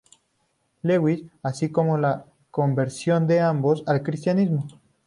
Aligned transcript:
Lewis, 0.81 1.25
así 1.43 1.69
como 1.71 1.95
la 1.99 2.25
conversión 2.49 3.27
de 3.27 3.39
ambos 3.39 3.83
al 3.85 4.01
cristianismo. 4.01 4.65